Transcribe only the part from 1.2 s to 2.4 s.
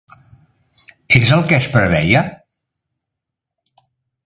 el que es preveia?